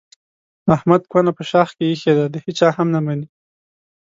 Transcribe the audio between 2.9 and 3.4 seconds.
نه مني.